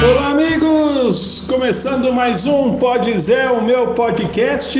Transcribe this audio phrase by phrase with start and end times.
[0.00, 1.42] Olá, amigos!
[1.48, 4.78] Começando mais um Pode Zé, o meu podcast.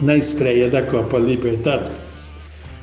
[0.00, 2.36] na estreia da Copa Libertadores.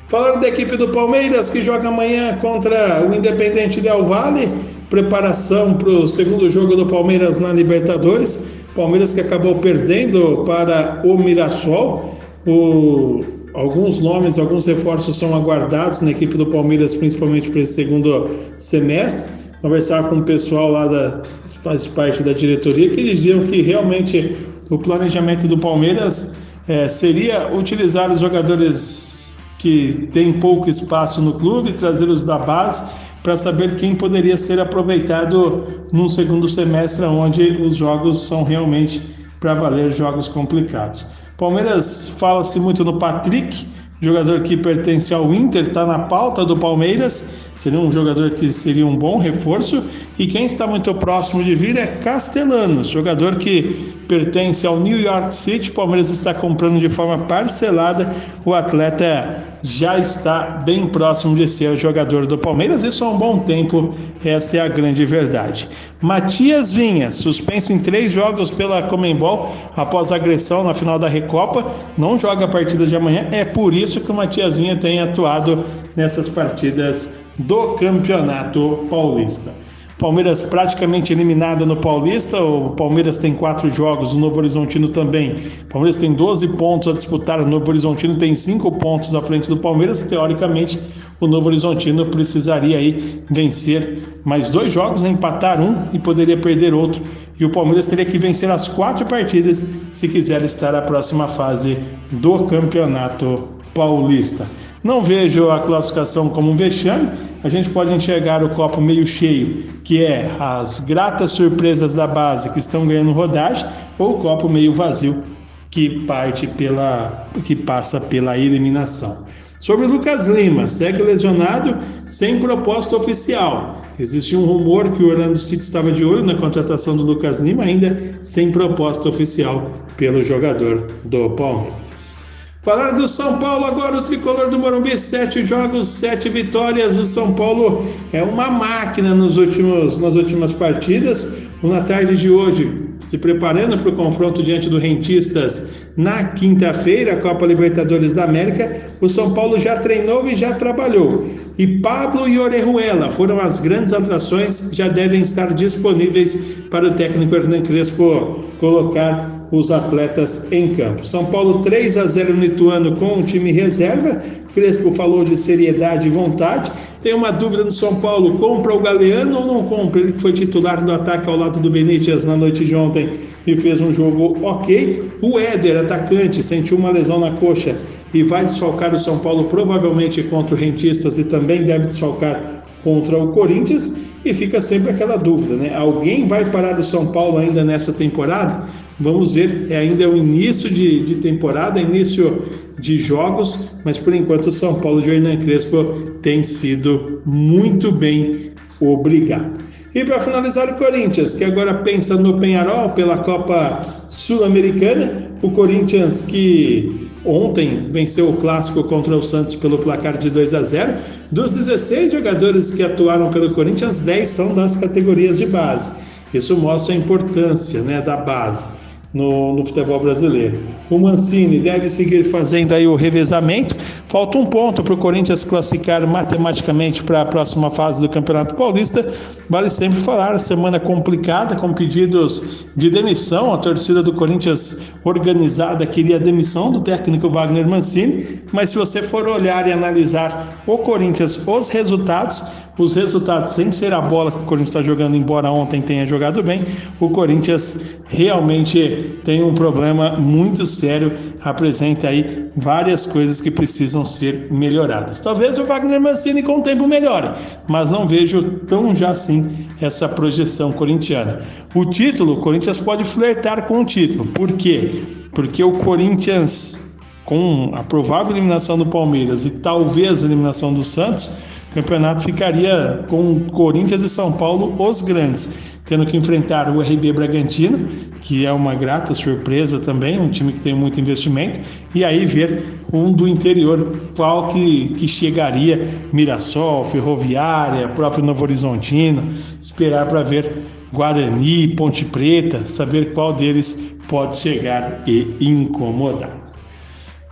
[0.08, 4.48] Falando da equipe do Palmeiras, que joga amanhã contra o Independente Del Valle,
[4.90, 8.50] preparação para o segundo jogo do Palmeiras na Libertadores.
[8.76, 12.14] Palmeiras que acabou perdendo para o Mirassol.
[12.46, 13.20] O,
[13.54, 18.28] alguns nomes, alguns reforços são aguardados na equipe do Palmeiras, principalmente para esse segundo
[18.58, 19.30] semestre.
[19.62, 21.22] Conversar com o pessoal lá da
[21.62, 24.36] faz parte da diretoria que eles diziam que realmente
[24.68, 26.36] o planejamento do Palmeiras
[26.68, 32.82] é, seria utilizar os jogadores que tem pouco espaço no clube, trazê-los da base
[33.22, 39.00] para saber quem poderia ser aproveitado num segundo semestre, onde os jogos são realmente
[39.40, 41.06] para valer jogos complicados.
[41.36, 43.66] Palmeiras fala-se muito no Patrick,
[44.00, 48.86] jogador que pertence ao Inter, está na pauta do Palmeiras, seria um jogador que seria
[48.86, 49.82] um bom reforço.
[50.18, 55.32] E quem está muito próximo de vir é Castellanos, jogador que pertence ao New York
[55.32, 55.70] City.
[55.70, 58.14] Palmeiras está comprando de forma parcelada.
[58.44, 62.82] O atleta já está bem próximo de ser o jogador do Palmeiras.
[62.82, 65.68] Isso há um bom tempo, essa é a grande verdade.
[66.02, 71.66] Matias Vinha, suspenso em três jogos pela Comembol após agressão na final da Recopa,
[71.96, 73.26] não joga a partida de amanhã.
[73.32, 75.64] É por isso que o Matias Vinha tem atuado
[75.96, 79.63] nessas partidas do Campeonato Paulista.
[79.98, 82.42] Palmeiras praticamente eliminado no Paulista.
[82.42, 85.36] O Palmeiras tem quatro jogos, o Novo Horizontino também.
[85.62, 89.48] O Palmeiras tem 12 pontos a disputar, o Novo Horizontino tem cinco pontos à frente
[89.48, 90.02] do Palmeiras.
[90.02, 90.80] Teoricamente,
[91.20, 97.00] o Novo Horizontino precisaria aí vencer mais dois jogos, empatar um e poderia perder outro.
[97.38, 101.78] E o Palmeiras teria que vencer as quatro partidas se quiser estar na próxima fase
[102.10, 104.46] do Campeonato Paulista.
[104.82, 107.10] Não vejo a classificação como um vexame,
[107.42, 112.50] a gente pode enxergar o copo meio cheio, que é as gratas surpresas da base
[112.50, 113.66] que estão ganhando rodagem,
[113.98, 115.24] ou o copo meio vazio,
[115.70, 119.26] que parte pela que passa pela eliminação.
[119.58, 123.82] Sobre Lucas Lima, segue lesionado sem proposta oficial.
[123.98, 127.62] Existia um rumor que o Orlando City estava de olho na contratação do Lucas Lima,
[127.62, 132.23] ainda sem proposta oficial pelo jogador do Palmeiras.
[132.64, 136.96] Falar do São Paulo agora, o tricolor do Morumbi, sete jogos, sete vitórias.
[136.96, 141.42] O São Paulo é uma máquina nos últimos, nas últimas partidas.
[141.62, 142.70] Na tarde de hoje,
[143.00, 149.10] se preparando para o confronto diante do Rentistas na quinta-feira, Copa Libertadores da América, o
[149.10, 151.26] São Paulo já treinou e já trabalhou.
[151.58, 156.34] E Pablo e Orejuela foram as grandes atrações, já devem estar disponíveis
[156.70, 161.06] para o técnico Hernan Crespo colocar os atletas em campo.
[161.06, 164.22] São Paulo 3 a 0 no Ituano com o time reserva.
[164.54, 166.70] Crespo falou de seriedade e vontade.
[167.02, 170.00] Tem uma dúvida no São Paulo: compra o Galeano ou não compra?
[170.00, 173.10] Ele que foi titular do ataque ao lado do Benítez na noite de ontem
[173.46, 175.12] e fez um jogo ok.
[175.20, 177.76] O Éder, atacante, sentiu uma lesão na coxa
[178.12, 183.18] e vai desfalcar o São Paulo provavelmente contra o Rentistas e também deve desfalcar contra
[183.18, 183.96] o Corinthians.
[184.24, 185.74] E fica sempre aquela dúvida, né?
[185.74, 188.66] Alguém vai parar o São Paulo ainda nessa temporada?
[189.00, 192.44] Vamos ver, é ainda é o início de, de temporada, início
[192.78, 195.84] de jogos, mas por enquanto o São Paulo de Hernan Crespo
[196.22, 199.64] tem sido muito bem obrigado.
[199.94, 205.30] E para finalizar, o Corinthians, que agora pensa no Penharol pela Copa Sul-Americana.
[205.40, 210.62] O Corinthians que ontem venceu o clássico contra o Santos pelo placar de 2 a
[210.62, 210.94] 0.
[211.30, 215.92] Dos 16 jogadores que atuaram pelo Corinthians, 10 são das categorias de base.
[216.32, 218.83] Isso mostra a importância né, da base
[219.14, 220.60] no, no, futebol brasileiro.
[220.90, 223.76] O Mancini deve seguir fazendo aí o revezamento.
[224.08, 229.08] Falta um ponto para o Corinthians classificar matematicamente para a próxima fase do Campeonato Paulista.
[229.48, 233.54] Vale sempre falar, semana complicada, com pedidos de demissão.
[233.54, 239.00] A torcida do Corinthians organizada queria a demissão do técnico Wagner Mancini, mas se você
[239.00, 242.42] for olhar e analisar o Corinthians, os resultados,
[242.76, 246.42] os resultados, sem ser a bola que o Corinthians está jogando, embora ontem tenha jogado
[246.42, 246.64] bem,
[246.98, 254.48] o Corinthians realmente tem um problema muito sério, apresenta aí várias coisas que precisam ser
[254.50, 255.20] melhoradas.
[255.20, 257.30] Talvez o Wagner Mancini com o tempo melhore,
[257.68, 261.42] mas não vejo tão já assim essa projeção corintiana.
[261.74, 264.26] O título, o Corinthians pode flertar com o título.
[264.26, 265.02] Por quê?
[265.32, 271.30] Porque o Corinthians, com a provável eliminação do Palmeiras e talvez a eliminação do Santos,
[271.74, 275.50] o campeonato ficaria com Corinthians e São Paulo os grandes,
[275.84, 277.88] tendo que enfrentar o RB Bragantino,
[278.20, 281.58] que é uma grata surpresa também, um time que tem muito investimento,
[281.92, 289.30] e aí ver um do interior, qual que, que chegaria, Mirassol, Ferroviária, próprio Novo Horizontino,
[289.60, 296.53] esperar para ver Guarani, Ponte Preta, saber qual deles pode chegar e incomodar.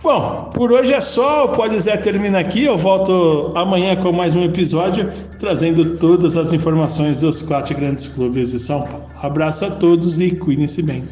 [0.03, 1.45] Bom, por hoje é só.
[1.45, 2.65] O Pode Zé termina aqui.
[2.65, 8.51] Eu volto amanhã com mais um episódio, trazendo todas as informações dos quatro grandes clubes
[8.51, 9.05] de São Paulo.
[9.21, 11.05] Abraço a todos e cuidem-se bem.